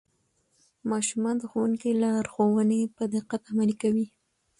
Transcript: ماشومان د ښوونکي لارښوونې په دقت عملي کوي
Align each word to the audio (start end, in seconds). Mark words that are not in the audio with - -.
ماشومان 0.91 1.35
د 1.39 1.43
ښوونکي 1.51 1.91
لارښوونې 2.01 2.81
په 2.95 3.03
دقت 3.15 3.41
عملي 3.51 3.75
کوي 3.83 4.07